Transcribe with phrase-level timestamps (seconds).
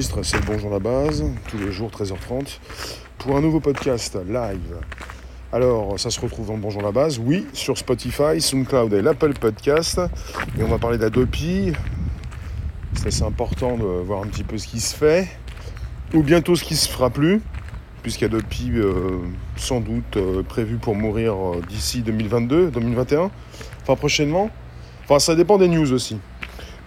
[0.00, 2.58] c'est le Bonjour la base, tous les jours 13h30,
[3.18, 4.78] pour un nouveau podcast live.
[5.52, 10.00] Alors, ça se retrouve dans Bonjour la base, oui, sur Spotify, SoundCloud et l'Apple Podcast.
[10.58, 11.74] Et on va parler d'Adopi.
[12.94, 15.28] C'est important de voir un petit peu ce qui se fait,
[16.14, 17.42] ou bientôt ce qui se fera plus,
[18.02, 19.18] puisqu'Adopi, euh,
[19.56, 23.30] sans doute, euh, prévu pour mourir euh, d'ici 2022, 2021,
[23.82, 24.48] enfin prochainement.
[25.04, 26.16] Enfin, ça dépend des news aussi.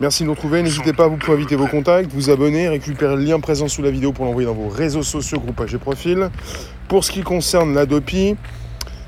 [0.02, 0.62] Merci de nous retrouver.
[0.62, 3.92] N'hésitez pas, vous pouvez inviter vos contacts, vous abonner, récupérer le lien présent sous la
[3.92, 6.30] vidéo pour l'envoyer dans vos réseaux sociaux, groupages et profils.
[6.90, 8.36] Pour ce qui concerne l'ADOPI,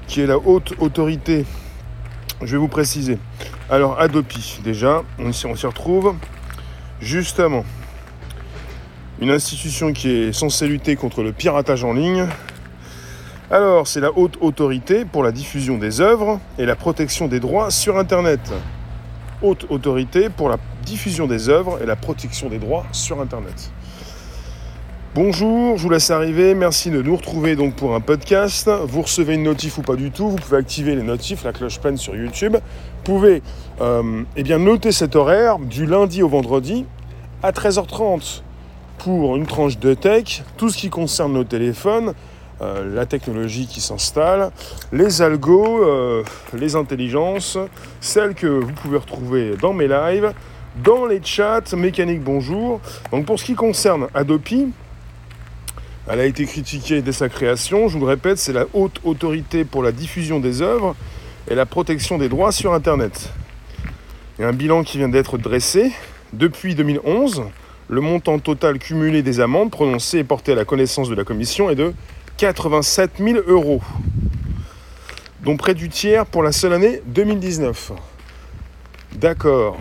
[0.07, 1.45] qui est la haute autorité,
[2.41, 3.17] je vais vous préciser.
[3.69, 6.15] Alors, ADOPI, déjà, on s'y retrouve.
[7.01, 7.65] Justement,
[9.19, 12.27] une institution qui est censée lutter contre le piratage en ligne.
[13.51, 17.71] Alors, c'est la haute autorité pour la diffusion des œuvres et la protection des droits
[17.71, 18.53] sur Internet
[19.41, 23.71] haute autorité pour la diffusion des œuvres et la protection des droits sur Internet.
[25.15, 26.55] Bonjour, je vous laisse arriver.
[26.55, 28.69] Merci de nous retrouver donc pour un podcast.
[28.85, 31.79] Vous recevez une notif ou pas du tout, vous pouvez activer les notifs, la cloche
[31.79, 32.53] pleine sur YouTube.
[32.53, 33.41] Vous pouvez
[33.81, 36.85] euh, eh bien, noter cet horaire du lundi au vendredi
[37.43, 38.43] à 13h30
[38.99, 42.13] pour une tranche de tech, tout ce qui concerne nos téléphones,
[42.61, 44.51] euh, la technologie qui s'installe,
[44.93, 47.57] les algos, euh, les intelligences,
[47.99, 50.33] celles que vous pouvez retrouver dans mes lives,
[50.83, 52.81] dans les chats, mécanique bonjour.
[53.11, 54.67] Donc pour ce qui concerne Adopi,
[56.09, 59.65] elle a été critiquée dès sa création, je vous le répète, c'est la haute autorité
[59.65, 60.95] pour la diffusion des œuvres
[61.49, 63.29] et la protection des droits sur Internet.
[64.37, 65.91] Il y a un bilan qui vient d'être dressé.
[66.33, 67.43] Depuis 2011,
[67.89, 71.69] le montant total cumulé des amendes prononcées et portées à la connaissance de la Commission
[71.69, 71.93] est de
[72.37, 73.81] 87 000 euros,
[75.43, 77.93] dont près du tiers pour la seule année 2019.
[79.13, 79.79] D'accord.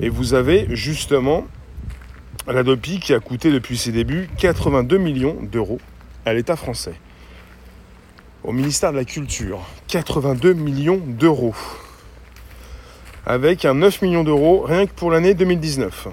[0.00, 1.46] Et vous avez justement
[2.46, 5.80] l'Adopi qui a coûté depuis ses débuts 82 millions d'euros
[6.24, 6.94] à l'État français.
[8.42, 11.54] Au ministère de la Culture, 82 millions d'euros.
[13.26, 16.08] Avec un 9 millions d'euros rien que pour l'année 2019.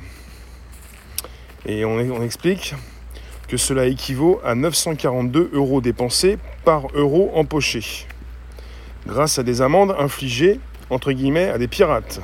[1.66, 2.76] Et on, on explique
[3.48, 8.06] que cela équivaut à 942 euros dépensés par euro empoché,
[9.06, 10.60] grâce à des amendes infligées,
[10.90, 12.22] entre guillemets, à des pirates.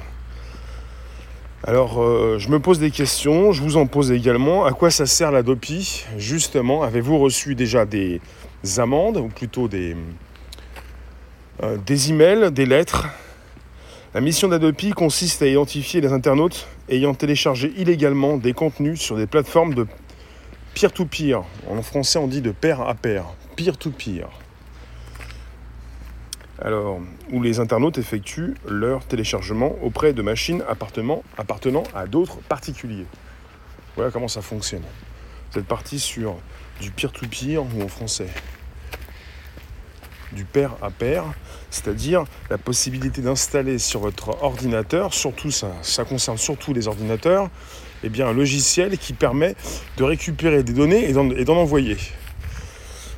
[1.65, 4.65] Alors, euh, je me pose des questions, je vous en pose également.
[4.65, 8.19] À quoi ça sert la DOPI Justement, avez-vous reçu déjà des
[8.77, 9.95] amendes, ou plutôt des,
[11.63, 13.07] euh, des emails, des lettres?
[14.13, 19.25] La mission d'Adopi consiste à identifier les internautes ayant téléchargé illégalement des contenus sur des
[19.25, 19.87] plateformes de
[20.75, 21.43] peer-to-peer.
[21.69, 23.23] En français, on dit de pair à pair.
[23.55, 24.27] Peer-to-peer.
[26.63, 27.01] Alors,
[27.31, 31.23] où les internautes effectuent leur téléchargement auprès de machines appartenant,
[31.93, 33.05] à d'autres particuliers.
[33.95, 34.83] Voilà comment ça fonctionne.
[35.51, 36.37] Cette partie sur
[36.79, 38.27] du peer-to-peer ou en français
[40.31, 41.25] du pair à pair,
[41.69, 47.49] c'est-à-dire la possibilité d'installer sur votre ordinateur, surtout ça, ça concerne surtout les ordinateurs,
[48.03, 49.55] eh bien, un logiciel qui permet
[49.97, 51.97] de récupérer des données et d'en envoyer.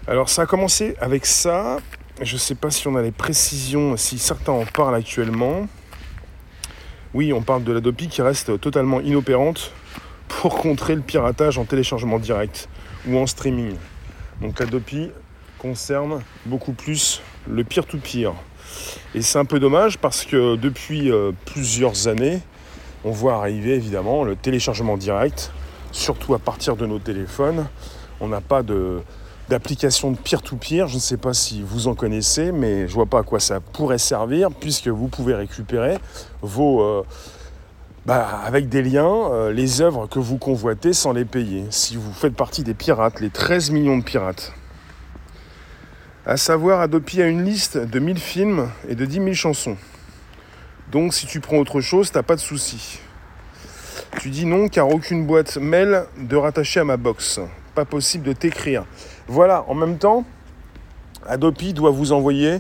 [0.08, 1.78] Alors ça a commencé avec ça.
[2.22, 5.68] Je ne sais pas si on a les précisions, si certains en parlent actuellement.
[7.14, 9.74] Oui, on parle de l'Adopi qui reste totalement inopérante
[10.30, 12.70] pour contrer le piratage en téléchargement direct
[13.06, 13.76] ou en streaming.
[14.42, 15.12] Donc l'Adopi
[15.60, 18.34] concerne beaucoup plus le peer-to-peer.
[19.14, 22.40] Et c'est un peu dommage parce que depuis euh, plusieurs années,
[23.04, 25.52] on voit arriver évidemment le téléchargement direct,
[25.92, 27.68] surtout à partir de nos téléphones.
[28.22, 28.64] On n'a pas
[29.50, 30.88] d'application de peer-to-peer.
[30.88, 33.60] Je ne sais pas si vous en connaissez, mais je vois pas à quoi ça
[33.60, 35.98] pourrait servir, puisque vous pouvez récupérer
[36.42, 37.04] vos, euh,
[38.06, 41.66] bah, avec des liens, euh, les œuvres que vous convoitez sans les payer.
[41.70, 44.54] Si vous faites partie des pirates, les 13 millions de pirates.
[46.26, 49.78] À savoir, Adopi a une liste de 1000 films et de 10 000 chansons.
[50.92, 53.00] Donc si tu prends autre chose, t'as pas de souci.
[54.20, 57.40] Tu dis non car aucune boîte mail de rattacher à ma box.
[57.74, 58.86] Pas possible de t'écrire.
[59.28, 60.24] Voilà, en même temps,
[61.28, 62.60] Adopi doit vous envoyer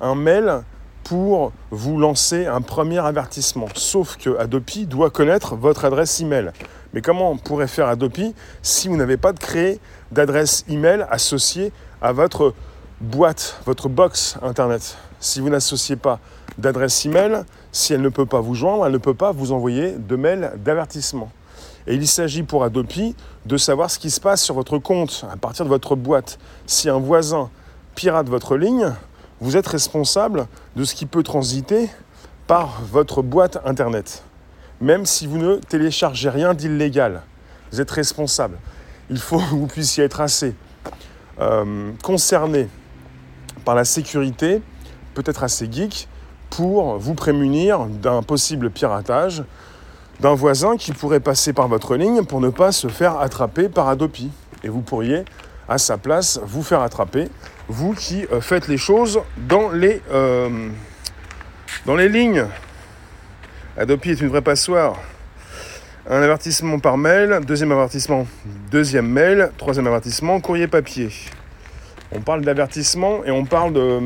[0.00, 0.62] un mail
[1.04, 3.68] pour vous lancer un premier avertissement.
[3.74, 6.52] Sauf que Adopi doit connaître votre adresse email.
[6.94, 9.78] Mais comment on pourrait faire Adopi si vous n'avez pas de créer
[10.10, 11.70] d'adresse email associée
[12.00, 12.54] à votre
[13.02, 14.96] boîte, votre box internet?
[15.20, 16.18] Si vous n'associez pas
[16.56, 19.92] d'adresse email, si elle ne peut pas vous joindre, elle ne peut pas vous envoyer
[19.92, 21.30] de mail d'avertissement.
[21.86, 25.36] Et il s'agit pour Adopi de savoir ce qui se passe sur votre compte à
[25.36, 26.38] partir de votre boîte.
[26.66, 27.50] Si un voisin
[27.94, 28.92] pirate votre ligne,
[29.40, 31.88] vous êtes responsable de ce qui peut transiter
[32.46, 34.24] par votre boîte internet.
[34.80, 37.22] Même si vous ne téléchargez rien d'illégal.
[37.72, 38.58] Vous êtes responsable.
[39.10, 40.54] Il faut que vous puissiez être assez
[41.40, 42.68] euh, concerné
[43.64, 44.62] par la sécurité,
[45.14, 46.08] peut-être assez geek,
[46.50, 49.44] pour vous prémunir d'un possible piratage
[50.20, 53.88] d'un voisin qui pourrait passer par votre ligne pour ne pas se faire attraper par
[53.88, 54.30] Adopi.
[54.64, 55.24] Et vous pourriez,
[55.68, 57.28] à sa place, vous faire attraper,
[57.68, 60.68] vous qui euh, faites les choses dans les, euh,
[61.84, 62.46] dans les lignes.
[63.76, 64.96] Adopi est une vraie passoire.
[66.08, 68.26] Un avertissement par mail, deuxième avertissement,
[68.70, 71.10] deuxième mail, troisième avertissement, courrier papier.
[72.12, 74.00] On parle d'avertissement et on parle de,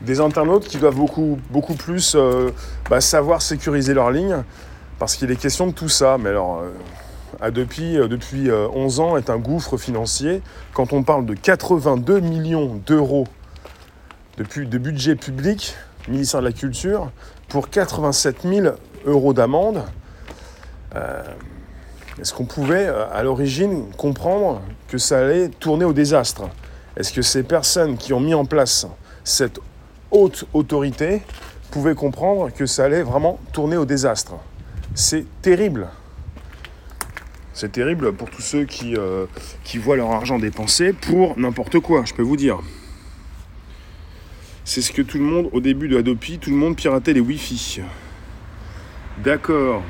[0.00, 2.50] des internautes qui doivent beaucoup, beaucoup plus euh,
[2.88, 4.44] bah, savoir sécuriser leur ligne
[4.98, 6.18] parce qu'il est question de tout ça.
[6.18, 6.70] Mais alors, euh,
[7.42, 7.50] euh,
[8.08, 10.42] depuis 11 ans, est un gouffre financier.
[10.72, 13.26] Quand on parle de 82 millions d'euros
[14.36, 15.74] de, de budget public,
[16.08, 17.10] ministère de la Culture,
[17.48, 18.74] pour 87 000
[19.06, 19.84] euros d'amende,
[22.20, 26.44] est-ce qu'on pouvait, à l'origine, comprendre que ça allait tourner au désastre?
[26.96, 28.86] Est-ce que ces personnes qui ont mis en place
[29.24, 29.58] cette
[30.12, 31.22] haute autorité
[31.72, 34.34] pouvaient comprendre que ça allait vraiment tourner au désastre?
[34.96, 35.88] C'est terrible.
[37.52, 39.26] C'est terrible pour tous ceux qui, euh,
[39.64, 42.60] qui voient leur argent dépensé pour n'importe quoi, je peux vous dire.
[44.64, 47.18] C'est ce que tout le monde, au début de Adopi, tout le monde piratait les
[47.20, 47.80] Wi-Fi.
[49.24, 49.82] D'accord.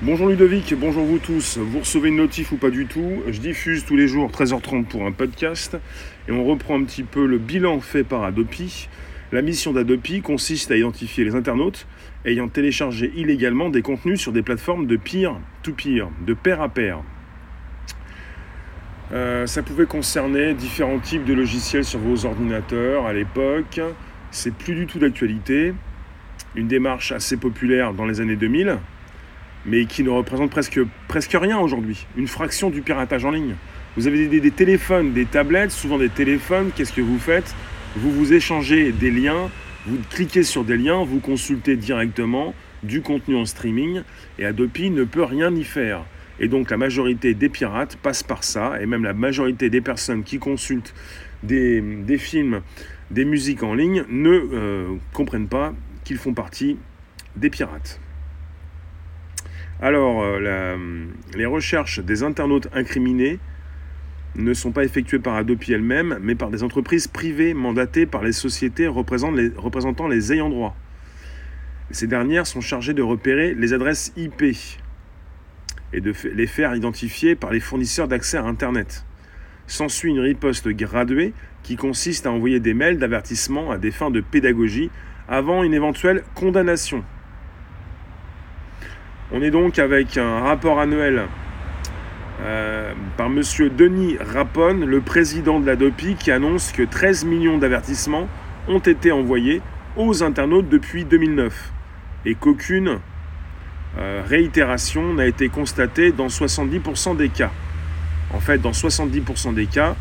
[0.00, 1.58] Bonjour Ludovic, bonjour vous tous.
[1.58, 3.22] Vous recevez une notif ou pas du tout?
[3.28, 5.76] Je diffuse tous les jours 13h30 pour un podcast
[6.26, 8.88] et on reprend un petit peu le bilan fait par Adopi.
[9.32, 11.88] La mission d'Adopi consiste à identifier les internautes
[12.24, 17.00] ayant téléchargé illégalement des contenus sur des plateformes de peer-to-peer, de pair à pair.
[19.12, 23.80] Euh, ça pouvait concerner différents types de logiciels sur vos ordinateurs à l'époque.
[24.30, 25.74] C'est plus du tout d'actualité.
[26.54, 28.78] Une démarche assez populaire dans les années 2000,
[29.64, 32.06] mais qui ne représente presque, presque rien aujourd'hui.
[32.16, 33.56] Une fraction du piratage en ligne.
[33.96, 36.70] Vous avez des téléphones, des tablettes, souvent des téléphones.
[36.76, 37.54] Qu'est-ce que vous faites?
[37.96, 39.50] Vous vous échangez des liens,
[39.86, 44.02] vous cliquez sur des liens, vous consultez directement du contenu en streaming
[44.38, 46.04] et Adopi ne peut rien y faire.
[46.38, 50.24] Et donc la majorité des pirates passent par ça, et même la majorité des personnes
[50.24, 50.94] qui consultent
[51.42, 51.82] des,
[52.18, 52.60] films,
[53.10, 55.72] des musiques en ligne ne euh, comprennent pas
[56.04, 56.76] qu'ils font partie
[57.36, 57.98] des pirates.
[59.80, 63.38] Alors, euh, les recherches des internautes incriminés
[64.38, 68.32] ne sont pas effectuées par Adopi elle-même, mais par des entreprises privées mandatées par les
[68.32, 70.76] sociétés représentant les ayants droit.
[71.90, 74.42] Ces dernières sont chargées de repérer les adresses IP
[75.92, 79.04] et de les faire identifier par les fournisseurs d'accès à Internet.
[79.68, 84.20] S'ensuit une riposte graduée qui consiste à envoyer des mails d'avertissement à des fins de
[84.20, 84.90] pédagogie
[85.28, 87.04] avant une éventuelle condamnation.
[89.32, 91.24] On est donc avec un rapport annuel
[92.42, 93.42] euh, par M.
[93.76, 98.28] Denis Rapone, le président de la DOPI, qui annonce que 13 millions d'avertissements
[98.68, 99.62] ont été envoyés
[99.96, 101.72] aux internautes depuis 2009
[102.26, 102.98] et qu'aucune
[103.98, 107.50] euh, réitération n'a été constatée dans 70% des cas.
[108.34, 109.96] En fait, dans 70% des cas,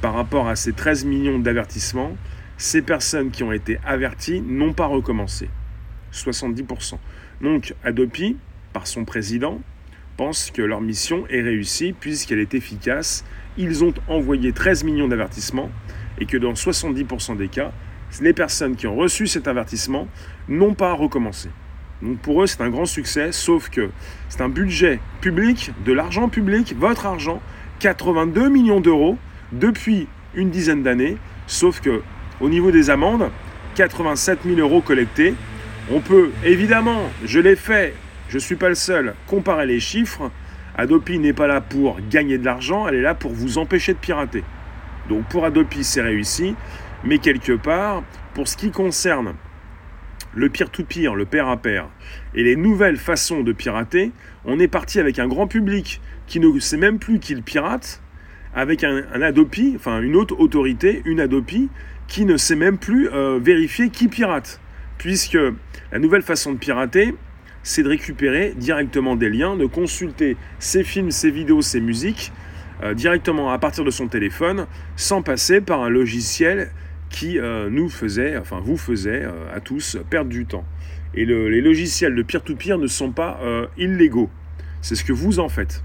[0.00, 2.16] par rapport à ces 13 millions d'avertissements,
[2.56, 5.48] ces personnes qui ont été averties n'ont pas recommencé.
[6.12, 6.98] 70%.
[7.40, 8.36] Donc, Adopi,
[8.72, 9.60] par son président,
[10.54, 13.24] que leur mission est réussie puisqu'elle est efficace.
[13.56, 15.70] Ils ont envoyé 13 millions d'avertissements
[16.18, 17.72] et que dans 70% des cas,
[18.20, 20.08] les personnes qui ont reçu cet avertissement
[20.48, 21.48] n'ont pas recommencé.
[22.02, 23.88] Donc pour eux, c'est un grand succès, sauf que
[24.28, 27.40] c'est un budget public, de l'argent public, votre argent,
[27.78, 29.16] 82 millions d'euros
[29.52, 32.02] depuis une dizaine d'années, sauf que
[32.40, 33.30] au niveau des amendes,
[33.76, 35.34] 87 000 euros collectés.
[35.90, 37.94] On peut évidemment, je l'ai fait
[38.30, 39.14] je ne suis pas le seul.
[39.26, 40.30] Comparez les chiffres.
[40.76, 43.98] Adopi n'est pas là pour gagner de l'argent, elle est là pour vous empêcher de
[43.98, 44.44] pirater.
[45.08, 46.54] Donc pour Adopi, c'est réussi.
[47.02, 49.34] Mais quelque part, pour ce qui concerne
[50.32, 51.88] le peer-to-peer, le pair à pair,
[52.32, 54.12] et les nouvelles façons de pirater,
[54.44, 58.00] on est parti avec un grand public qui ne sait même plus qu'il pirate,
[58.54, 61.68] avec un, Adopi, enfin une autre autorité, une Adopi,
[62.06, 64.60] qui ne sait même plus euh, vérifier qui pirate.
[64.98, 65.38] Puisque
[65.90, 67.16] la nouvelle façon de pirater,
[67.62, 72.32] c'est de récupérer directement des liens, de consulter ses films, ses vidéos, ses musiques
[72.82, 76.70] euh, directement à partir de son téléphone, sans passer par un logiciel
[77.10, 80.64] qui euh, nous faisait, enfin vous faisait euh, à tous perdre du temps.
[81.12, 83.40] Et les logiciels de peer-to-peer ne sont pas
[83.76, 84.30] illégaux.
[84.80, 85.82] C'est ce que vous en faites.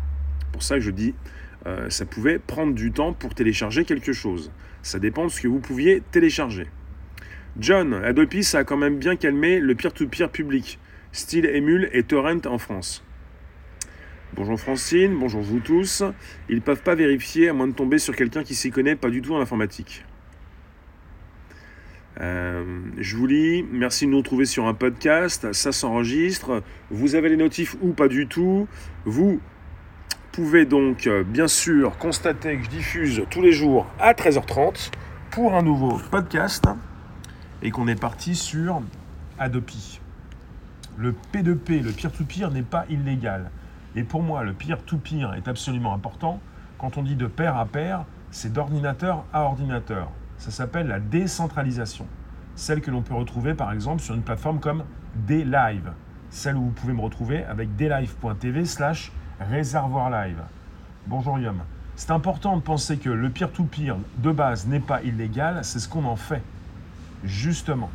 [0.52, 1.16] Pour ça que je dis,
[1.90, 4.52] ça pouvait prendre du temps pour télécharger quelque chose.
[4.84, 6.68] Ça dépend de ce que vous pouviez télécharger.
[7.58, 10.78] John, Adobe, ça a quand même bien calmé le peer-to-peer -peer public
[11.16, 13.02] style Emule et Torrent en France.
[14.34, 16.04] Bonjour Francine, bonjour vous tous.
[16.50, 19.10] Ils ne peuvent pas vérifier à moins de tomber sur quelqu'un qui s'y connaît pas
[19.10, 20.04] du tout en informatique.
[22.20, 27.30] Euh, je vous lis, merci de nous retrouver sur un podcast, ça s'enregistre, vous avez
[27.30, 28.68] les notifs ou pas du tout?
[29.06, 29.40] Vous
[30.34, 34.92] pouvez donc euh, bien sûr constater que je diffuse tous les jours à 13h30
[35.32, 36.66] pour un nouveau podcast
[37.62, 38.82] et qu'on est parti sur
[39.40, 40.02] Adopi.
[40.98, 43.52] Le P2P, le peer-to-peer n'est pas illégal.
[43.98, 46.40] Et pour moi, le peer-to-peer est absolument important.
[46.78, 50.10] Quand on dit de pair à pair, c'est d'ordinateur à ordinateur.
[50.38, 52.08] Ça s'appelle la décentralisation.
[52.56, 54.84] Celle que l'on peut retrouver par exemple sur une plateforme comme
[55.28, 55.92] DLive.
[56.30, 60.42] Celle où vous pouvez me retrouver avec dlive.tv slash réservoir live.
[61.08, 61.62] Bonjour Yum.
[61.98, 66.06] C'est important de penser que le peer-to-peer de base n'est pas illégal, c'est ce qu'on
[66.06, 66.42] en fait.
[67.24, 67.90] Justement.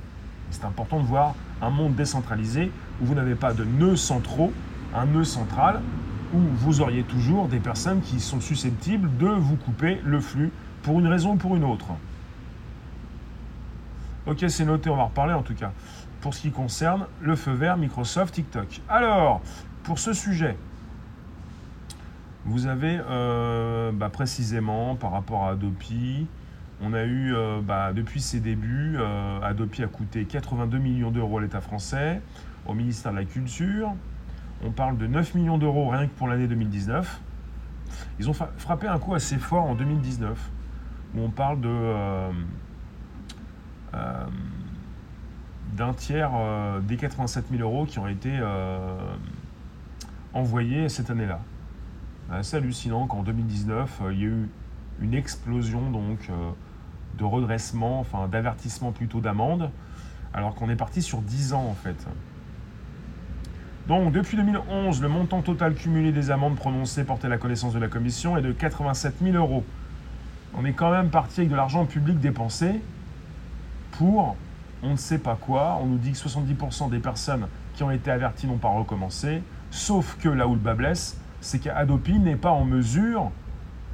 [0.50, 4.52] C'est important de voir un monde décentralisé où vous n'avez pas de nœuds centraux,
[4.94, 5.80] un nœud central,
[6.32, 10.52] où vous auriez toujours des personnes qui sont susceptibles de vous couper le flux
[10.82, 11.86] pour une raison ou pour une autre.
[14.26, 15.72] Ok, c'est noté, on va reparler en tout cas.
[16.20, 18.82] Pour ce qui concerne le feu vert Microsoft TikTok.
[18.88, 19.40] Alors,
[19.82, 20.56] pour ce sujet,
[22.44, 26.26] vous avez euh, bah, précisément par rapport à Adopi,
[26.82, 31.38] on a eu, euh, bah, depuis ses débuts, euh, Adopi a coûté 82 millions d'euros
[31.38, 32.20] à l'État français,
[32.66, 33.92] au ministère de la Culture.
[34.64, 37.20] On parle de 9 millions d'euros rien que pour l'année 2019.
[38.18, 40.50] Ils ont frappé un coup assez fort en 2019,
[41.14, 41.68] où on parle de
[43.94, 44.26] euh,
[45.76, 48.96] d'un tiers euh, des 87 000 euros qui ont été euh,
[50.32, 51.40] envoyés cette année-là.
[52.42, 54.48] C'est hallucinant qu'en 2019, il y ait eu
[55.00, 56.28] une explosion donc
[57.18, 59.70] de redressement, enfin d'avertissement plutôt d'amende,
[60.32, 62.06] alors qu'on est parti sur 10 ans en fait.
[63.88, 67.78] Donc depuis 2011, le montant total cumulé des amendes prononcées porté à la connaissance de
[67.78, 69.64] la commission est de 87 000 euros.
[70.54, 72.80] On est quand même parti avec de l'argent public dépensé
[73.92, 74.36] pour
[74.82, 75.78] on ne sait pas quoi.
[75.82, 79.42] On nous dit que 70% des personnes qui ont été averties n'ont pas recommencé.
[79.70, 83.30] Sauf que là où le bas blesse, c'est qu'Adopi n'est pas en mesure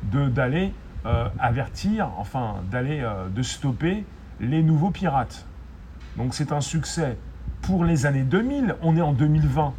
[0.04, 0.72] d'aller
[1.06, 4.04] euh, avertir, enfin d'aller euh, de stopper
[4.40, 5.46] les nouveaux pirates.
[6.16, 7.16] Donc c'est un succès
[7.62, 8.74] pour les années 2000.
[8.82, 9.72] On est en 2020.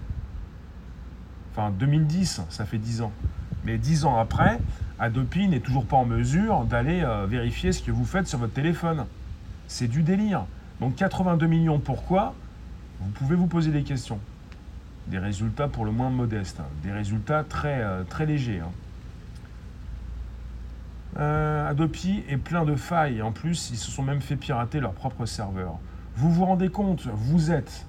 [1.51, 3.11] Enfin 2010, ça fait 10 ans.
[3.65, 4.57] Mais 10 ans après,
[4.99, 8.53] Adopi n'est toujours pas en mesure d'aller euh, vérifier ce que vous faites sur votre
[8.53, 9.05] téléphone.
[9.67, 10.45] C'est du délire.
[10.79, 12.35] Donc 82 millions, pourquoi?
[13.01, 14.19] Vous pouvez vous poser des questions.
[15.07, 16.67] Des résultats pour le moins modestes, hein.
[16.83, 18.61] des résultats très, très légers.
[18.61, 18.71] Hein.
[21.17, 23.21] Euh, Adopi est plein de failles.
[23.21, 25.79] En plus, ils se sont même fait pirater leur propre serveur.
[26.15, 27.87] Vous vous rendez compte, vous êtes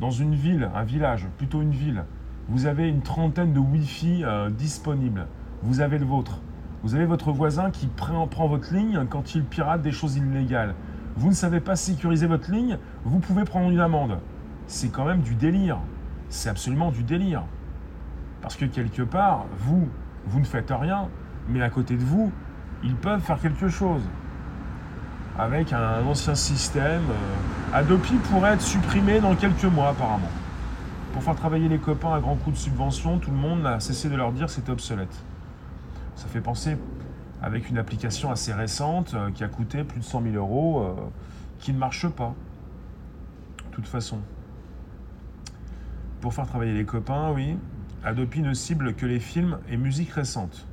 [0.00, 2.04] dans une ville, un village, plutôt une ville.
[2.48, 5.26] Vous avez une trentaine de Wi-Fi euh, disponibles.
[5.62, 6.40] Vous avez le vôtre.
[6.82, 10.74] Vous avez votre voisin qui prend, prend votre ligne quand il pirate des choses illégales
[11.18, 14.20] vous ne savez pas sécuriser votre ligne, vous pouvez prendre une amende.
[14.68, 15.78] C'est quand même du délire.
[16.28, 17.42] C'est absolument du délire.
[18.40, 19.88] Parce que quelque part, vous,
[20.26, 21.08] vous ne faites rien,
[21.48, 22.30] mais à côté de vous,
[22.82, 24.02] ils peuvent faire quelque chose.
[25.38, 27.02] Avec un ancien système.
[27.10, 30.30] Euh, Adopi pourrait être supprimé dans quelques mois apparemment.
[31.12, 34.08] Pour faire travailler les copains à grands coups de subvention, tout le monde a cessé
[34.08, 35.24] de leur dire que c'était obsolète.
[36.14, 36.76] Ça fait penser
[37.42, 40.94] avec une application assez récente euh, qui a coûté plus de 100 000 euros, euh,
[41.58, 42.34] qui ne marche pas.
[43.70, 44.18] De toute façon.
[46.20, 47.56] Pour faire travailler les copains, oui,
[48.04, 50.67] Adopi ne cible que les films et musiques récentes.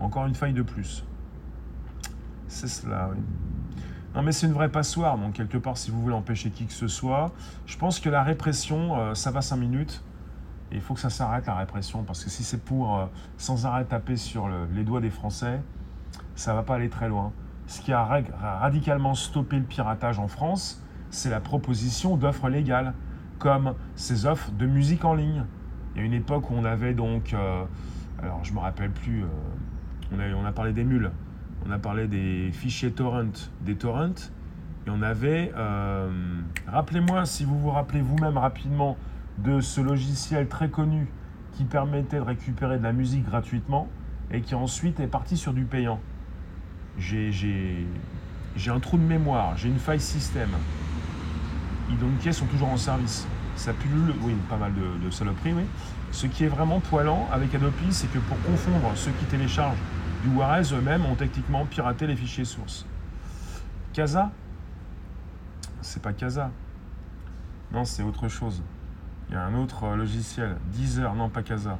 [0.00, 1.04] Encore une faille de plus.
[2.48, 3.18] C'est cela, oui.
[4.14, 6.72] Non mais c'est une vraie passoire, donc quelque part si vous voulez empêcher qui que
[6.72, 7.32] ce soit,
[7.66, 10.02] je pense que la répression, euh, ça va 5 minutes,
[10.72, 13.84] et il faut que ça s'arrête la répression, parce que si c'est pour sans arrêt
[13.84, 15.60] taper sur les doigts des Français,
[16.34, 17.32] ça va pas aller très loin.
[17.66, 18.04] Ce qui a
[18.60, 22.94] radicalement stoppé le piratage en France, c'est la proposition d'offres légales,
[23.38, 25.44] comme ces offres de musique en ligne.
[25.94, 27.64] Il y a une époque où on avait donc, euh,
[28.22, 29.28] alors je me rappelle plus, euh,
[30.12, 31.10] on, a, parlé des mules,
[31.66, 34.30] on a parlé des fichiers torrent, des torrents,
[34.86, 36.10] et on avait, euh,
[36.66, 38.96] rappelez-moi si vous vous rappelez vous-même rapidement
[39.38, 41.08] de ce logiciel très connu
[41.52, 43.88] qui permettait de récupérer de la musique gratuitement
[44.30, 46.00] et qui ensuite est parti sur du payant
[47.00, 50.50] j'ai un trou de mémoire, j'ai une faille système.
[51.90, 53.26] Identiques sont toujours en service.
[53.56, 55.64] Ça pullule, oui, pas mal de, de saloperies, oui.
[56.12, 59.78] Ce qui est vraiment poilant avec Adopi, c'est que pour confondre ceux qui téléchargent
[60.22, 62.86] du Juarez, eux-mêmes ont techniquement piraté les fichiers sources.
[63.92, 64.30] Casa?
[65.80, 66.50] C'est pas Casa.
[67.72, 68.62] Non, c'est autre chose.
[69.28, 70.56] Il y a un autre logiciel.
[70.72, 71.78] Deezer, non, pas Casa.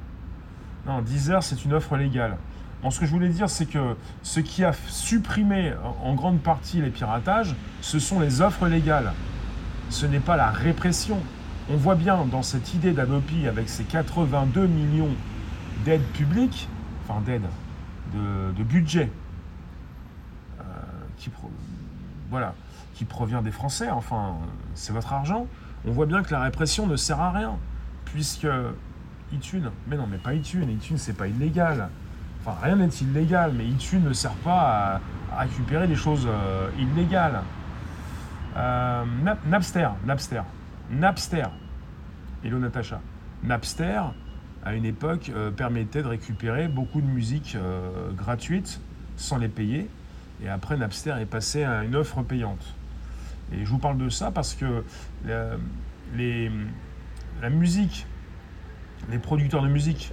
[0.87, 2.37] Non, Deezer, c'est une offre légale.
[2.83, 6.81] Bon, ce que je voulais dire, c'est que ce qui a supprimé en grande partie
[6.81, 9.13] les piratages, ce sont les offres légales.
[9.91, 11.19] Ce n'est pas la répression.
[11.69, 15.11] On voit bien dans cette idée d'Adopi avec ses 82 millions
[15.85, 16.69] d'aides publiques,
[17.05, 17.49] enfin d'aides,
[18.13, 19.11] de, budget,
[20.61, 20.65] euh,
[21.17, 21.31] qui,
[22.31, 22.55] voilà,
[22.95, 24.37] qui provient des Français, enfin
[24.75, 25.47] c'est votre argent,
[25.87, 27.57] on voit bien que la répression ne sert à rien,
[28.07, 28.47] puisque
[29.33, 31.89] iTunes, mais non mais pas iTunes, iTunes c'est pas illégal,
[32.41, 35.01] enfin rien n'est illégal, mais iTunes ne sert pas
[35.33, 37.41] à, récupérer des choses euh, illégales.
[38.57, 39.05] Euh,
[39.47, 40.43] Napster, Napster,
[40.91, 41.47] Napster,
[42.45, 43.01] hello Natacha,
[43.45, 44.03] Napster,
[44.65, 48.81] à une époque, euh, permettait de récupérer beaucoup de musique euh, gratuite
[49.17, 49.89] sans les payer.
[50.43, 52.75] Et après, Napster est passé à une offre payante.
[53.53, 54.85] Et je vous parle de ça parce que
[55.27, 55.59] la
[57.51, 58.07] musique,
[59.11, 60.13] les producteurs de musique,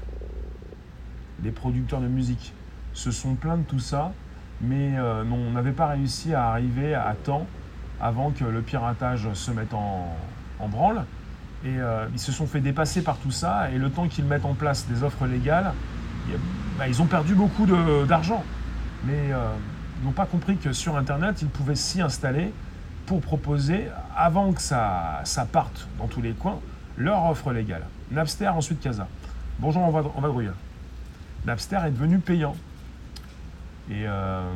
[1.43, 2.53] les producteurs de musique
[2.93, 4.11] se sont plaints de tout ça,
[4.59, 7.45] mais euh, on n'avait pas réussi à arriver à temps
[8.01, 10.07] avant que le piratage se mette en
[10.67, 11.05] branle.
[11.67, 13.69] Et euh, ils se sont fait dépasser par tout ça.
[13.71, 15.73] Et le temps qu'ils mettent en place des offres légales,
[16.77, 17.65] bah, ils ont perdu beaucoup
[18.07, 18.43] d'argent.
[19.05, 19.49] Mais euh,
[19.99, 22.53] ils n'ont pas compris que sur Internet, ils pouvaient s'y installer
[23.05, 26.59] pour proposer, avant que ça, parte dans tous les coins,
[26.97, 27.83] leur offre légale.
[28.11, 29.07] Napster, ensuite Casa.
[29.59, 30.29] Bonjour, on va, on va
[31.45, 32.55] Napster est devenu payant.
[33.89, 34.53] Et euh,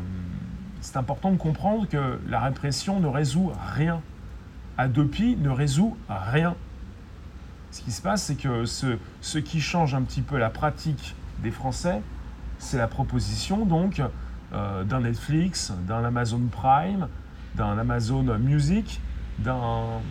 [0.82, 4.02] c'est important de comprendre que la répression ne résout rien.
[4.78, 6.56] Adopi ne résout rien.
[7.72, 11.52] Ce qui se passe, c'est que ce, qui change un petit peu la pratique des
[11.52, 12.02] Français,
[12.60, 14.02] c'est la proposition donc
[14.54, 17.08] euh, d'un Netflix, d'un Amazon Prime,
[17.56, 19.00] d'un Amazon Music,
[19.40, 20.02] d'un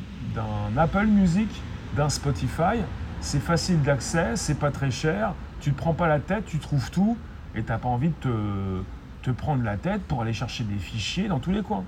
[0.76, 1.48] Apple Music,
[1.96, 2.80] d'un Spotify.
[3.20, 6.90] C'est facile d'accès, c'est pas très cher, tu te prends pas la tête, tu trouves
[6.90, 7.18] tout
[7.54, 8.82] et tu n'as pas envie de te,
[9.22, 11.84] te prendre la tête pour aller chercher des fichiers dans tous les coins.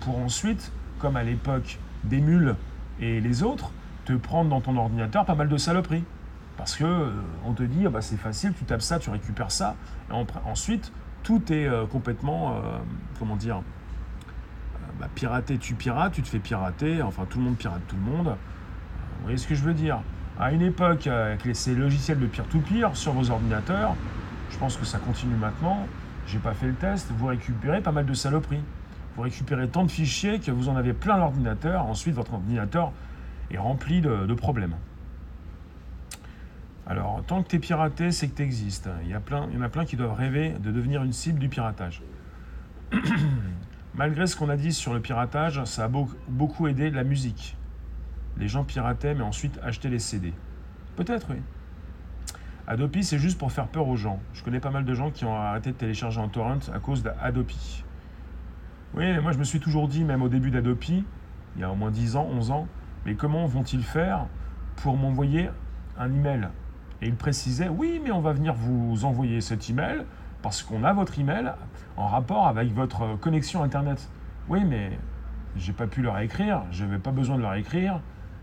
[0.00, 2.54] Pour ensuite, comme à l'époque des mules
[3.00, 3.72] et les autres,
[4.04, 6.04] te prendre dans ton ordinateur pas mal de saloperies.
[6.56, 7.10] Parce que euh,
[7.44, 9.74] on te dit, ah bah, c'est facile, tu tapes ça, tu récupères ça.
[10.10, 12.78] Et ensuite, tout est euh, complètement, euh,
[13.18, 13.62] comment dire,
[15.00, 18.02] bah, piraté, tu pirates, tu te fais pirater, enfin tout le monde pirate tout le
[18.02, 18.26] monde.
[18.26, 20.00] vous voyez ce que je veux dire?
[20.38, 23.94] À une époque, avec ces logiciels de peer-to-peer sur vos ordinateurs,
[24.50, 25.86] je pense que ça continue maintenant,
[26.26, 28.62] j'ai pas fait le test, vous récupérez pas mal de saloperies.
[29.16, 32.92] Vous récupérez tant de fichiers que vous en avez plein l'ordinateur, ensuite votre ordinateur
[33.58, 34.76] rempli de, problèmes.
[36.86, 38.88] Alors, tant que tu es piraté, c'est que tu existes.
[39.02, 41.12] Il y, a plein, il y en a plein qui doivent rêver de devenir une
[41.12, 42.02] cible du piratage.
[43.94, 45.90] Malgré ce qu'on a dit sur le piratage, ça a
[46.28, 47.56] beaucoup aidé la musique.
[48.38, 50.32] Les gens pirataient, mais ensuite achetaient les CD.
[50.96, 51.40] Peut-être, oui.
[52.66, 54.20] Adopi, c'est juste pour faire peur aux gens.
[54.32, 57.02] Je connais pas mal de gens qui ont arrêté de télécharger en torrent à cause
[57.02, 57.84] d'Adopi.
[58.94, 61.04] Oui, moi je me suis toujours dit, même au début d'Adopi,
[61.56, 62.68] il y a au moins 10 ans, 11 ans,
[63.04, 64.26] mais comment vont-ils faire
[64.76, 65.50] pour m'envoyer
[65.98, 66.48] un email?
[67.00, 70.04] Et il précisait Oui, mais on va venir vous envoyer cet email
[70.42, 71.52] parce qu'on a votre email
[71.96, 74.08] en rapport avec votre connexion Internet.
[74.48, 74.98] Oui, mais
[75.56, 78.00] j'ai pas pu leur écrire, je n'avais pas besoin de leur écrire,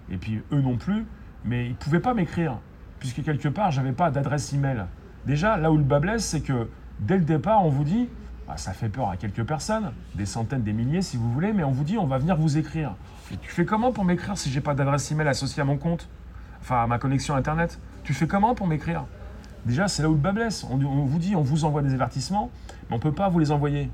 [0.09, 1.05] et puis eux non plus,
[1.43, 2.57] mais ils ne pouvaient pas m'écrire,
[2.99, 4.85] puisque quelque part, j'avais pas d'adresse email.
[5.25, 6.69] Déjà, là où le bas blesse, c'est que
[6.99, 8.09] dès le départ, on vous dit
[8.49, 11.63] bah, ça fait peur à quelques personnes, des centaines, des milliers si vous voulez, mais
[11.63, 12.95] on vous dit on va venir vous écrire.
[13.31, 16.09] Et tu fais comment pour m'écrire si j'ai pas d'adresse email associée à mon compte?
[16.59, 17.79] Enfin, à ma connexion internet?
[18.03, 19.05] Tu fais comment pour m'écrire?
[19.65, 20.65] Déjà, c'est là où le bas blesse.
[20.67, 22.49] On, vous dit on vous envoie des avertissements,
[22.89, 23.91] mais on ne peut pas vous les envoyer.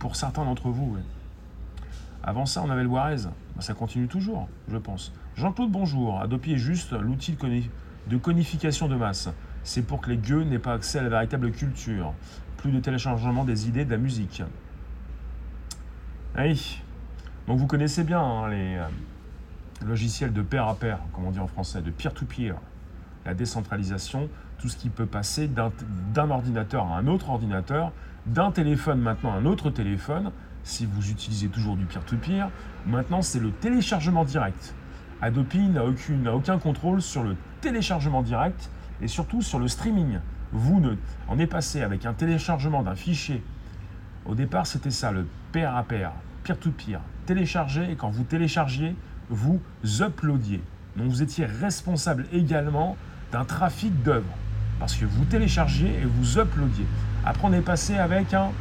[0.00, 0.96] Pour certains d'entre vous,
[2.24, 3.28] Avant ça, on avait le Warez.
[3.54, 5.12] Bah, ça continue toujours, je pense.
[5.36, 6.20] Jean-Claude, bonjour.
[6.20, 7.38] Adopi juste l'outil
[8.08, 9.28] de conification de masse.
[9.64, 12.14] C'est pour que les gueux n'aient pas accès à la véritable culture
[12.70, 14.42] de téléchargement des idées de la musique.
[16.38, 16.80] Oui.
[17.46, 18.86] Donc vous connaissez bien hein, les euh,
[19.86, 22.54] logiciels de pair à pair, comme on dit en français, de peer-to-peer,
[23.26, 27.92] la décentralisation, tout ce qui peut passer d'un ordinateur à un autre ordinateur,
[28.26, 30.30] d'un téléphone maintenant à un autre téléphone,
[30.62, 32.48] si vous utilisez toujours du peer-to-peer.
[32.86, 34.74] Maintenant, c'est le téléchargement direct.
[35.20, 38.70] Adobe n'a aucun contrôle sur le téléchargement direct
[39.04, 40.18] et surtout sur le streaming
[40.50, 40.94] vous ne,
[41.28, 43.42] on est passé avec un téléchargement d'un fichier.
[44.24, 46.12] Au départ, c'était ça, le pair à pair,
[46.42, 47.00] peer-to-peer.
[47.26, 48.96] Télécharger, et quand vous téléchargiez,
[49.28, 49.60] vous
[50.00, 50.62] uploadiez.
[50.96, 52.96] Donc vous étiez responsable également
[53.30, 54.34] d'un trafic d'œuvres.
[54.80, 56.86] Parce que vous téléchargiez et vous uploadiez.
[57.26, 58.52] Après, on est passé avec un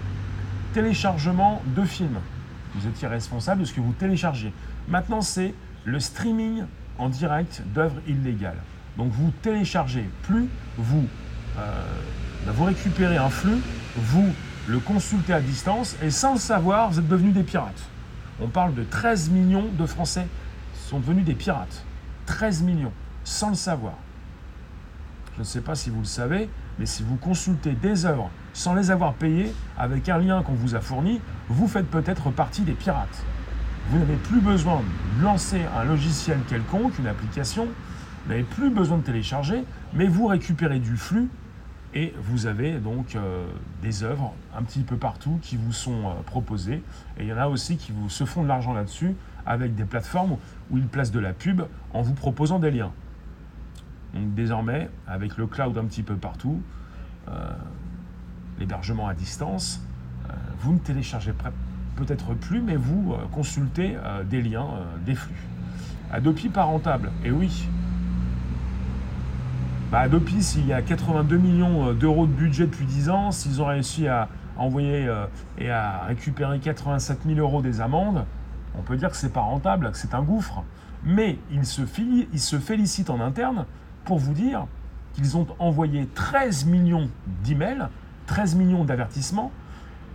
[0.74, 2.20] téléchargement de films.
[2.76, 4.52] Vous étiez responsable de ce que vous téléchargiez.
[4.90, 5.54] Maintenant, c'est
[5.86, 6.64] le streaming
[6.98, 8.60] en direct d'œuvres illégales.
[8.98, 11.08] Donc vous téléchargez plus, vous
[11.56, 13.60] bah, vous récupérez un flux,
[13.96, 14.34] vous
[14.68, 17.90] le consultez à distance et sans le savoir, vous êtes devenus des pirates.
[18.42, 20.28] On parle de 13 millions de Français
[20.74, 21.86] qui sont devenus des pirates.
[22.26, 22.92] 13 millions,
[23.24, 23.94] sans le savoir.
[25.36, 28.74] Je ne sais pas si vous le savez, mais si vous consultez des œuvres sans
[28.76, 32.74] les avoir payées avec un lien qu'on vous a fourni, vous faites peut-être partie des
[32.74, 33.24] pirates.
[33.90, 34.82] Vous n'avez plus besoin
[35.18, 37.68] de lancer un logiciel quelconque, une application,
[38.24, 41.30] vous n'avez plus besoin de télécharger, mais vous récupérez du flux
[41.94, 43.46] et vous avez donc euh,
[43.82, 46.82] des œuvres un petit peu partout qui vous sont euh, proposées.
[47.18, 49.84] Et il y en a aussi qui vous, se font de l'argent là-dessus avec des
[49.84, 50.38] plateformes
[50.72, 52.92] où ils placent de la pub en vous proposant des liens.
[54.14, 56.62] Donc désormais, avec le cloud un petit peu partout,
[57.28, 57.52] euh,
[58.60, 59.82] l'hébergement à distance,
[60.60, 61.34] vous ne téléchargez
[61.98, 63.98] peut-être plus, mais vous consultez
[64.30, 64.70] des liens,
[65.06, 65.36] des flux.
[66.12, 67.68] Adopi pas rentable, et oui,
[69.94, 70.08] bah,
[70.40, 74.08] s'il y a 82 millions euh, d'euros de budget depuis 10 ans, s'ils ont réussi
[74.08, 74.28] à
[74.58, 75.28] envoyer euh,
[75.60, 78.26] et à récupérer 87 000 euros des amendes,
[78.76, 80.64] on peut dire que c'est pas rentable, que c'est un gouffre.
[81.04, 81.84] Mais ils se,
[82.34, 83.68] ils se félicitent en interne
[84.04, 84.66] pour vous dire
[85.14, 87.08] qu'ils ont envoyé 13 millions
[87.44, 87.88] d'emails,
[88.26, 89.52] 13 millions d'avertissements,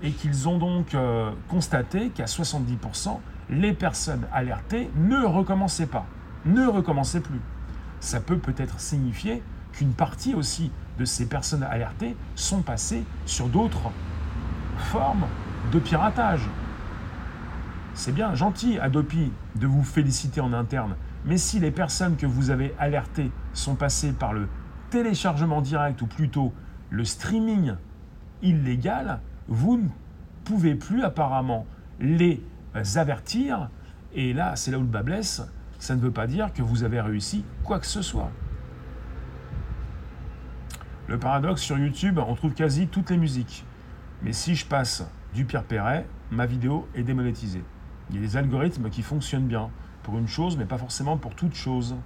[0.02, 6.06] et qu'ils ont donc euh, constaté qu'à 70%, les personnes alertées ne recommençaient pas,
[6.46, 7.40] ne recommençaient plus.
[8.00, 9.40] Ça peut peut-être signifier
[9.72, 13.90] qu'une partie aussi de ces personnes alertées sont passées sur d'autres
[14.78, 15.26] formes
[15.72, 16.48] de piratage.
[17.94, 22.50] C'est bien gentil, Adopi, de vous féliciter en interne, mais si les personnes que vous
[22.50, 24.48] avez alertées sont passées par le
[24.90, 26.52] téléchargement direct ou plutôt
[26.90, 27.74] le streaming
[28.42, 29.88] illégal, vous ne
[30.44, 31.66] pouvez plus apparemment
[32.00, 32.42] les
[32.94, 33.68] avertir.
[34.14, 35.42] Et là, c'est là où le bas blesse.
[35.78, 38.31] Ça ne veut pas dire que vous avez réussi quoi que ce soit.
[41.08, 43.64] Le paradoxe, sur YouTube, on trouve quasi toutes les musiques.
[44.22, 47.64] Mais si je passe du Pierre Perret, ma vidéo est démonétisée.
[48.10, 49.70] Il y a des algorithmes qui fonctionnent bien
[50.02, 51.96] pour une chose, mais pas forcément pour toute chose.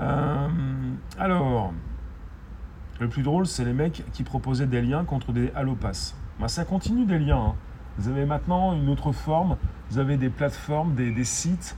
[0.00, 0.48] Euh,
[1.18, 1.74] alors,
[3.00, 6.16] le plus drôle, c'est les mecs qui proposaient des liens contre des allopass.
[6.38, 7.48] Moi, ça continue des liens.
[7.48, 7.54] Hein.
[7.98, 9.58] Vous avez maintenant une autre forme.
[9.90, 11.76] Vous avez des plateformes, des, sites.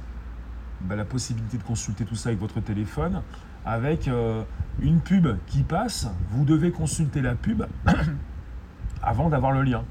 [0.82, 3.22] Bah, la possibilité de consulter tout ça avec votre téléphone
[3.64, 4.42] avec euh,
[4.80, 7.64] une pub qui passe, vous devez consulter la pub
[9.02, 9.84] avant d'avoir le lien.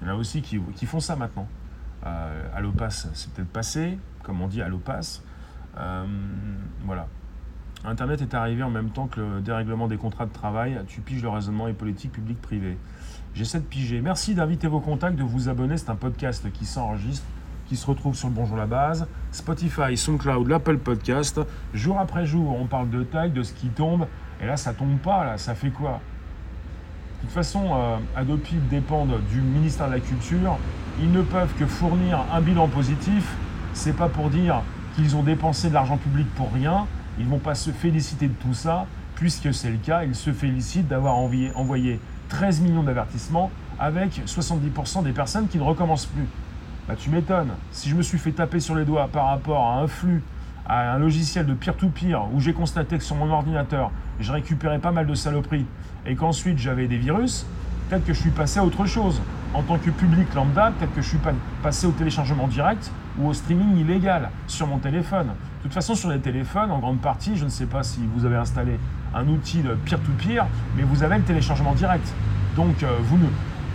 [0.00, 1.48] Il y en a aussi qui, font ça maintenant.
[2.06, 5.22] Euh, Allopass, c'est peut-être passé, comme on dit Allopass.
[5.78, 6.04] Euh,
[6.84, 7.08] voilà.
[7.84, 10.80] Internet est arrivé en même temps que le dérèglement des contrats de travail.
[10.86, 12.78] Tu piges le raisonnement et politique publique-privée.
[13.34, 14.00] J'essaie de piger.
[14.00, 15.76] Merci d'inviter vos contacts, de vous abonner.
[15.76, 17.26] C'est un podcast qui s'enregistre
[17.66, 21.40] qui se retrouve sur le Bonjour la Base, Spotify, SoundCloud, l'Apple Podcast.
[21.72, 24.06] Jour après jour, on parle de taille, de ce qui tombe.
[24.42, 26.00] Et là, ça tombe pas, là, ça fait quoi?
[27.20, 28.36] De toute façon, euh,
[28.70, 30.58] dépendent du ministère de la Culture.
[31.00, 33.34] Ils ne peuvent que fournir un bilan positif.
[33.72, 34.62] C'est pas pour dire
[34.94, 36.86] qu'ils ont dépensé de l'argent public pour rien.
[37.18, 40.04] Ils vont pas se féliciter de tout ça, puisque c'est le cas.
[40.04, 41.98] Ils se félicitent d'avoir envoyé
[42.28, 46.26] 13 millions d'avertissements avec 70% des personnes qui ne recommencent plus.
[46.86, 47.52] Bah tu m'étonnes.
[47.72, 50.22] Si je me suis fait taper sur les doigts par rapport à un flux,
[50.68, 54.90] à un logiciel de peer-to-peer, où j'ai constaté que sur mon ordinateur, je récupérais pas
[54.90, 55.64] mal de saloperies,
[56.04, 57.46] et qu'ensuite j'avais des virus,
[57.88, 59.22] peut-être que je suis passé à autre chose.
[59.54, 61.18] En tant que public lambda, peut-être que je suis
[61.62, 65.28] passé au téléchargement direct ou au streaming illégal sur mon téléphone.
[65.28, 68.26] De toute façon, sur les téléphones, en grande partie, je ne sais pas si vous
[68.26, 68.78] avez installé
[69.14, 70.44] un outil de peer-to-peer,
[70.76, 72.12] mais vous avez le téléchargement direct.
[72.56, 73.26] Donc, euh, vous ne,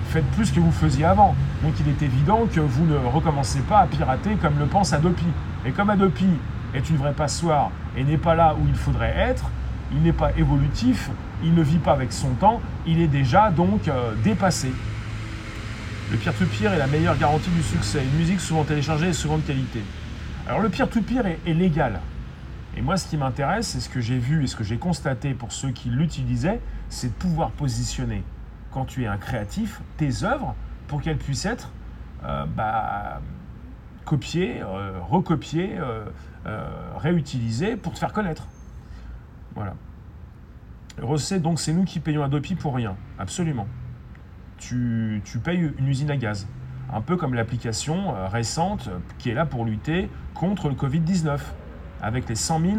[0.10, 1.36] faites plus que vous faisiez avant.
[1.64, 5.26] Donc il est évident que vous ne recommencez pas à pirater comme le pense Adopi.
[5.66, 6.28] Et comme Adopi
[6.74, 9.50] est une vraie passoire et n'est pas là où il faudrait être,
[9.92, 11.10] il n'est pas évolutif,
[11.44, 14.72] il ne vit pas avec son temps, il est déjà donc euh, dépassé.
[16.12, 18.04] Le peer-to-peer est la meilleure garantie du succès.
[18.04, 19.82] Une musique souvent téléchargée et souvent de qualité.
[20.48, 22.00] Alors le peer-to-peer est, est légal.
[22.78, 25.34] Et moi, ce qui m'intéresse, et ce que j'ai vu et ce que j'ai constaté
[25.34, 28.24] pour ceux qui l'utilisaient, c'est de pouvoir positionner
[28.72, 30.56] quand tu es un créatif, tes œuvres
[30.88, 31.72] pour qu'elles puissent être
[32.24, 33.22] euh, bah,
[34.06, 36.06] copiées, euh, recopiées, euh,
[36.98, 38.48] réutilisées pour te faire connaître.
[39.56, 39.74] Voilà.
[41.02, 42.96] Recette, donc, c'est nous qui payons Adopi pour rien.
[43.18, 43.68] Absolument.
[44.58, 46.48] Tu, tu payes une usine à gaz.
[46.92, 51.40] Un peu comme l'application récente qui est là pour lutter contre le Covid-19,
[52.02, 52.78] avec les 100 000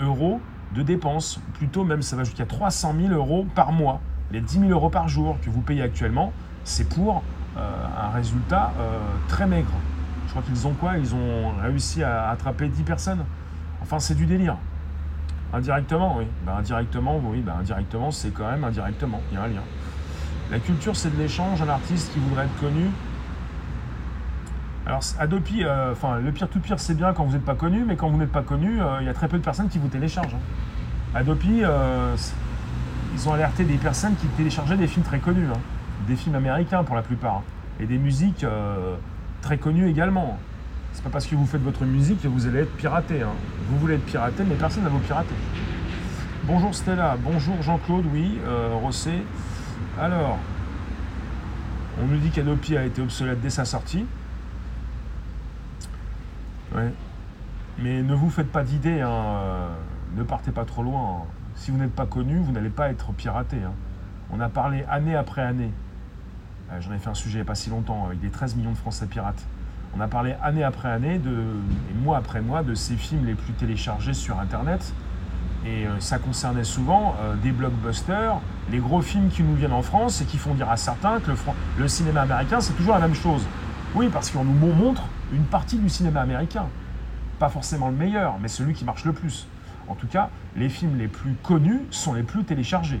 [0.00, 0.40] euros
[0.74, 1.40] de dépenses.
[1.54, 4.00] Plutôt même, ça va jusqu'à 300 000 euros par mois
[4.32, 6.32] les 10 000 euros par jour que vous payez actuellement,
[6.64, 7.22] c'est pour
[7.56, 9.70] euh, un résultat euh, très maigre.
[10.26, 10.98] Je crois qu'ils ont quoi?
[10.98, 13.24] Ils ont réussi à attraper 10 personnes.
[13.80, 14.56] Enfin, c'est du délire.
[15.52, 16.26] Indirectement, oui.
[16.44, 19.20] Ben, indirectement, oui, ben, indirectement, c'est quand même indirectement.
[19.30, 19.62] Il y a un lien.
[20.50, 21.62] La culture, c'est de l'échange.
[21.62, 22.90] Un artiste qui voudrait être connu.
[24.84, 27.96] Alors, Adopi, euh, le pire tout pire, c'est bien quand vous n'êtes pas connu, mais
[27.96, 30.34] quand vous n'êtes pas connu, il y a très peu de personnes qui vous téléchargent.
[30.34, 31.14] Hein.
[31.14, 31.62] Adopi,
[33.14, 35.58] ils ont alerté des personnes qui téléchargeaient des films très connus, hein.
[36.06, 37.42] des films américains pour la plupart,
[37.80, 38.44] et des musiques
[39.42, 40.38] très connues également.
[40.92, 43.22] C'est pas parce que vous faites votre musique que vous allez être piraté.
[43.22, 43.32] Hein.
[43.68, 45.34] Vous voulez être piraté, mais personne ne va vous pirater.
[46.44, 48.38] Bonjour Stella, bonjour Jean-Claude, oui,
[48.82, 49.22] Rossé.
[50.00, 50.38] Alors,
[52.02, 54.04] on nous dit qu'Adopi a été obsolète dès sa sortie.
[56.74, 56.92] Ouais.
[57.78, 59.68] Mais ne vous faites pas d'idées, hein, euh,
[60.14, 61.24] ne partez pas trop loin.
[61.56, 63.56] Si vous n'êtes pas connu, vous n'allez pas être piraté.
[63.56, 63.72] Hein.
[64.30, 65.72] On a parlé année après année.
[66.70, 68.56] Euh, j'en ai fait un sujet il n'y a pas si longtemps avec des 13
[68.56, 69.42] millions de Français pirates.
[69.96, 71.30] On a parlé année après année, de,
[71.90, 74.92] et mois après mois, de ces films les plus téléchargés sur Internet.
[75.64, 78.38] Et euh, ça concernait souvent des blockbusters,
[78.70, 81.32] les gros films qui nous viennent en France et qui font dire à certains que
[81.78, 83.44] le, cinéma américain, c'est toujours la même chose.
[83.94, 86.66] Oui, parce qu'on nous montre une partie du cinéma américain.
[87.38, 89.46] Pas forcément le meilleur, mais celui qui marche le plus.
[89.88, 93.00] En tout cas, les films les plus connus sont les plus téléchargés.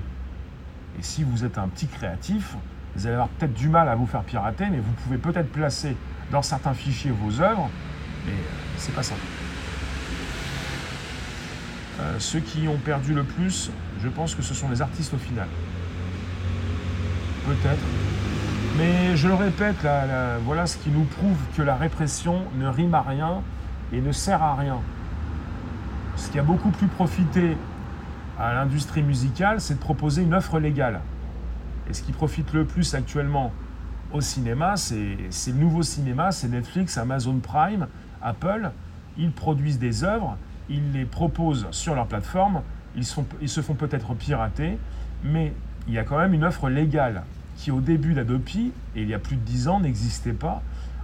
[0.98, 2.56] Et si vous êtes un petit créatif,
[2.94, 5.96] vous allez avoir peut-être du mal à vous faire pirater, mais vous pouvez peut-être placer
[6.30, 7.68] dans certains fichiers vos œuvres,
[8.24, 9.14] mais euh, c'est pas ça.
[12.00, 13.70] Euh, ceux qui ont perdu le plus,
[14.02, 15.48] je pense que ce sont les artistes au final.
[17.46, 17.82] Peut-être.
[18.78, 19.86] Mais je le répète,
[20.44, 23.40] voilà ce qui nous prouve que la répression ne rime à rien
[23.92, 24.80] et ne sert à rien.
[26.16, 27.56] Ce qui a beaucoup plus profité
[28.38, 31.00] à l'industrie musicale, c'est de proposer une offre légale.
[31.88, 33.52] Et ce qui profite le plus actuellement
[34.12, 37.86] au cinéma, c'est le nouveau cinéma, c'est Netflix, Amazon Prime,
[38.22, 38.70] Apple.
[39.18, 40.36] Ils produisent des œuvres
[40.68, 42.62] ils les proposent sur leur plateforme,
[42.96, 44.78] ils, se font peut-être pirater,
[45.22, 45.52] mais
[45.86, 47.22] il y a quand même une offre légale
[47.56, 50.62] qui au début d'Adopi, et il y a plus de 10 ans, n'existait pas.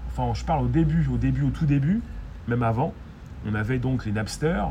[0.09, 2.03] Enfin, je parle au début, au début, au tout début,
[2.49, 2.93] même avant.
[3.47, 4.65] On avait donc les Napster,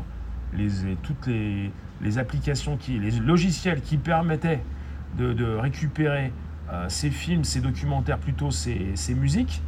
[0.56, 4.62] les, toutes les, applications, qui, les logiciels qui permettaient
[5.16, 6.32] de, récupérer
[6.70, 9.62] euh, ces films, ces documentaires, plutôt ces, musiques.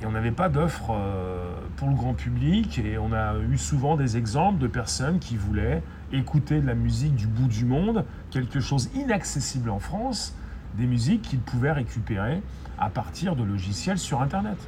[0.00, 3.96] Et on n'avait pas d'offre euh, pour le grand public et on a eu souvent
[3.96, 5.82] des exemples de personnes qui voulaient
[6.12, 10.36] écouter de la musique du bout du monde, quelque chose inaccessible en France,
[10.76, 12.42] des musiques qu'ils pouvaient récupérer
[12.78, 14.58] à partir de logiciels sur Internet.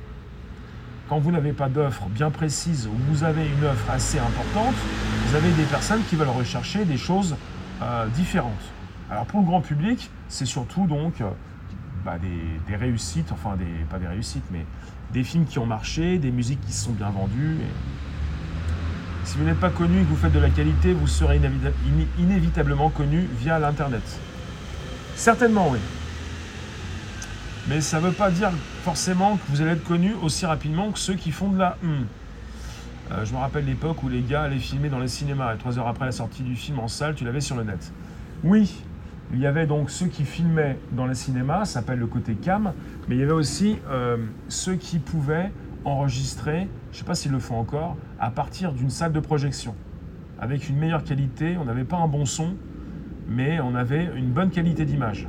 [1.09, 4.75] Quand vous n'avez pas d'offre bien précise ou vous avez une offre assez importante,
[5.27, 7.37] vous avez des personnes qui veulent rechercher des choses
[7.83, 8.53] euh, différentes.
[9.11, 11.29] Alors pour le grand public, c'est surtout donc euh,
[12.07, 14.64] bah, des, réussites, enfin des, pas des réussites, mais
[15.12, 17.59] des films qui ont marché, des musiques qui se sont bien vendues.
[19.25, 21.38] Si vous n'êtes pas connu et que vous faites de la qualité, vous serez
[22.19, 24.03] inévitablement connu via l'Internet.
[25.17, 25.79] Certainement, oui.
[27.68, 28.50] Mais ça ne veut pas dire
[28.83, 32.05] forcément que vous allez être connu aussi rapidement que ceux qui font de la hum.
[33.11, 35.79] euh, je me rappelle l'époque où les gars allaient filmer dans les cinémas et trois
[35.79, 37.90] heures après la sortie du film en salle, tu l'avais sur le net.
[38.42, 38.83] Oui,
[39.33, 42.74] il y avait donc ceux qui filmaient dans les cinémas, ça s'appelle le côté cam,
[43.09, 45.50] mais il y avait aussi euh, ceux qui pouvaient
[45.87, 49.74] enregistrer, je ne sais pas s'ils le font encore, à partir d'une salle de projection.
[50.38, 52.55] Avec une meilleure qualité, on n'avait pas un bon son,
[53.29, 55.27] mais on avait une bonne qualité d'image.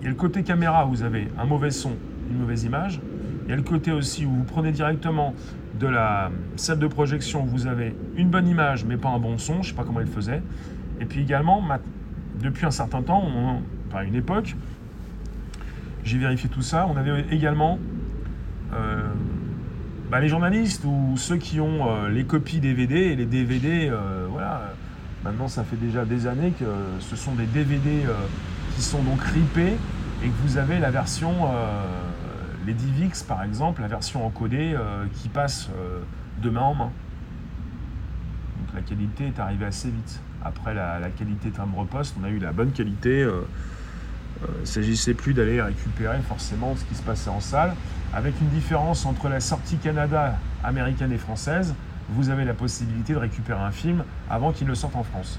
[0.00, 1.92] Il y a le côté caméra, où vous avez un mauvais son,
[2.30, 3.00] une mauvaise image.
[3.44, 5.34] Il y a le côté aussi où vous prenez directement
[5.78, 9.38] de la salle de projection, où vous avez une bonne image, mais pas un bon
[9.38, 10.42] son, je ne sais pas comment ils faisaient.
[11.00, 11.62] Et puis également,
[12.42, 13.24] depuis un certain temps,
[13.90, 14.54] par une époque,
[16.04, 17.78] j'ai vérifié tout ça, on avait également
[18.72, 19.02] euh,
[20.10, 24.26] bah, les journalistes ou ceux qui ont euh, les copies DVD et les DVD, euh,
[24.30, 24.72] voilà.
[25.24, 26.64] Maintenant, ça fait déjà des années que
[27.00, 27.90] ce sont des DVD
[28.76, 29.76] qui sont donc ripés
[30.22, 31.32] et que vous avez la version,
[32.66, 34.76] les DivX par exemple, la version encodée
[35.14, 35.70] qui passe
[36.42, 36.90] de main en main.
[38.58, 40.20] Donc la qualité est arrivée assez vite.
[40.42, 43.22] Après la, qualité timbre-poste, on a eu la bonne qualité.
[43.22, 43.46] Euh,
[44.42, 47.74] euh, il ne s'agissait plus d'aller récupérer forcément ce qui se passait en salle.
[48.14, 51.74] Avec une différence entre la sortie Canada américaine et française,
[52.08, 55.38] vous avez la possibilité de récupérer un film avant qu'il ne sorte en France.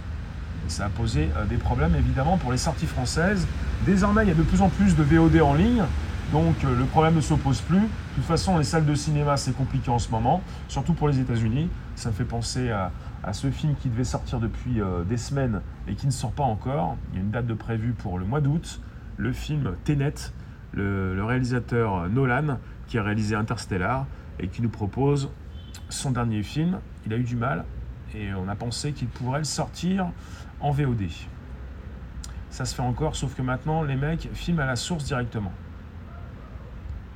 [0.68, 3.48] Ça a posé euh, des problèmes évidemment pour les sorties françaises.
[3.86, 5.84] Désormais, il y a de plus en plus de VOD en ligne,
[6.32, 7.80] donc le problème ne s'oppose plus.
[7.80, 11.20] De toute façon, les salles de cinéma, c'est compliqué en ce moment, surtout pour les
[11.20, 11.70] États-Unis.
[11.96, 12.92] Ça me fait penser à,
[13.24, 16.44] à ce film qui devait sortir depuis euh, des semaines et qui ne sort pas
[16.44, 16.98] encore.
[17.12, 18.82] Il y a une date de prévue pour le mois d'août.
[19.18, 20.14] Le film Tenet,
[20.74, 24.06] le, réalisateur Nolan, qui a réalisé Interstellar
[24.40, 25.30] et qui nous propose
[25.90, 26.80] son dernier film.
[27.06, 27.66] Il a eu du mal
[28.16, 30.08] et on a pensé qu'il pourrait le sortir
[30.62, 31.10] en VOD.
[32.50, 35.54] Ça se fait encore, sauf que maintenant les mecs filment à la source directement.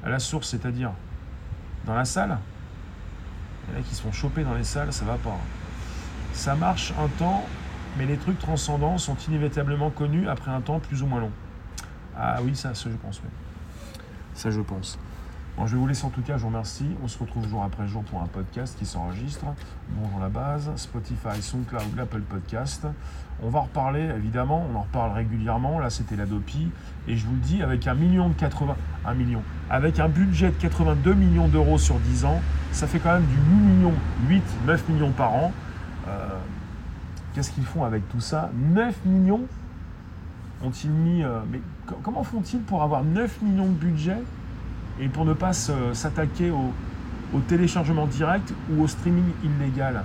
[0.04, 0.92] À la source, c'est-à-dire
[1.86, 2.38] dans la salle.
[3.68, 5.38] Les mecs qui se font choper dans les salles, ça va pas.
[6.34, 7.44] Ça marche un temps,
[7.98, 11.32] mais les trucs transcendants sont inévitablement connus après un temps plus ou moins long.
[12.18, 13.22] Ah oui, ça, ça je pense.
[14.34, 15.00] Ça, je pense.
[15.58, 16.90] Bon, je vais vous laisser en tout cas, je vous remercie.
[17.02, 19.46] On se retrouve jour après jour pour un podcast qui s'enregistre.
[19.90, 22.86] Bonjour la base, Spotify, SoundCloud, l'Apple Podcast.
[23.44, 25.80] On va en reparler, évidemment, on en reparle régulièrement.
[25.80, 26.70] Là, c'était la Dopi.
[27.08, 28.76] Et je vous le dis, avec un million de 80...
[29.06, 29.42] Un million.
[29.70, 32.40] Avec un budget de 82 millions d'euros sur 10 ans,
[32.72, 33.94] ça fait quand même du 8 millions,
[34.30, 35.52] 8, 9 millions par an.
[36.08, 36.30] Euh,
[37.34, 38.50] Qu'est-ce qu'ils font avec tout ça?
[38.56, 39.42] 9 millions?
[40.64, 41.22] Ont-ils mis...
[41.24, 44.18] euh, mais co- comment font-ils pour avoir 9 millions de budget
[45.02, 46.72] et pour ne pas s'attaquer au
[47.42, 50.04] téléchargement direct ou au streaming illégal?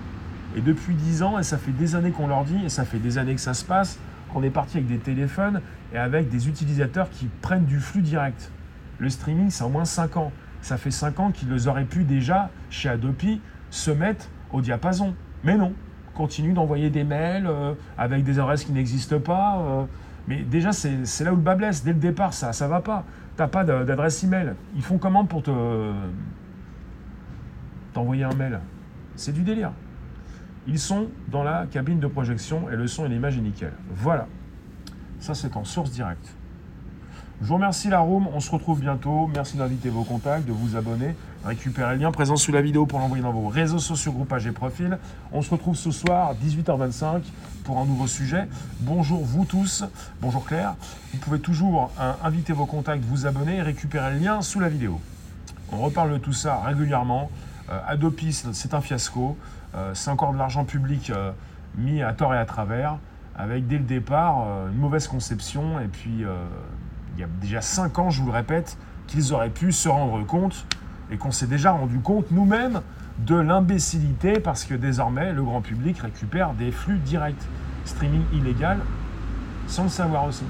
[0.56, 2.98] Et depuis 10 ans, et ça fait des années qu'on leur dit, et ça fait
[2.98, 3.98] des années que ça se passe,
[4.32, 5.60] qu'on est parti avec des téléphones
[5.92, 8.50] et avec des utilisateurs qui prennent du flux direct.
[8.98, 10.32] Le streaming, c'est au moins 5 ans.
[10.60, 15.14] Ça fait 5 ans qu'ils auraient pu déjà, chez Adopi, se mettre au diapason.
[15.44, 15.72] Mais non,
[16.14, 19.58] continue d'envoyer des mails euh, avec des adresses qui n'existent pas.
[19.58, 19.84] euh,
[20.28, 21.82] mais déjà, c'est là où le bas blesse.
[21.82, 23.04] Dès le départ, ça ça va pas.
[23.36, 24.52] T'as pas d'adresse email.
[24.76, 25.50] Ils font comment pour te
[27.94, 28.60] t'envoyer un mail
[29.16, 29.72] C'est du délire.
[30.70, 33.72] Ils sont dans la cabine de projection et le son et l'image est nickel.
[33.92, 34.28] Voilà.
[35.18, 36.32] Ça, c'est en source directe.
[37.42, 39.28] Je vous remercie la room, on se retrouve bientôt.
[39.34, 43.00] Merci d'inviter vos contacts, de vous abonner, récupérer le lien présent sous la vidéo pour
[43.00, 44.96] l'envoyer dans vos réseaux sociaux, groupages et profils.
[45.32, 47.22] On se retrouve ce soir, 18h25,
[47.64, 48.46] pour un nouveau sujet.
[48.80, 49.84] Bonjour vous tous,
[50.20, 50.76] bonjour Claire.
[51.12, 54.68] Vous pouvez toujours hein, inviter vos contacts, vous abonner et récupérer le lien sous la
[54.68, 55.00] vidéo.
[55.72, 57.28] On reparle de tout ça régulièrement.
[57.70, 59.36] Euh, Adopi, c'est c'est un fiasco.
[59.74, 61.32] Euh, c'est encore de l'argent public euh,
[61.76, 62.98] mis à tort et à travers,
[63.36, 65.80] avec dès le départ euh, une mauvaise conception.
[65.80, 66.24] Et puis,
[67.14, 70.24] il y a déjà 5 ans, je vous le répète, qu'ils auraient pu se rendre
[70.24, 70.66] compte
[71.10, 72.82] et qu'on s'est déjà rendu compte nous-mêmes
[73.18, 77.48] de l'imbécilité parce que désormais, le grand public récupère des flux directs,
[77.84, 78.78] streaming illégal,
[79.66, 80.44] sans le savoir aussi.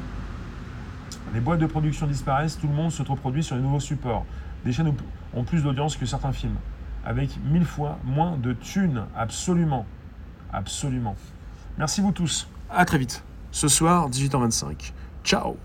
[1.35, 4.25] Les boîtes de production disparaissent, tout le monde se reproduit sur les nouveaux supports.
[4.65, 4.93] Des chaînes
[5.35, 6.57] ont plus d'audience que certains films,
[7.05, 9.87] avec mille fois moins de thunes, absolument.
[10.53, 11.17] Absolument.
[11.79, 12.49] Merci vous tous.
[12.71, 13.23] À très vite.
[13.53, 14.93] Ce soir, 18h25.
[15.25, 15.57] Ciao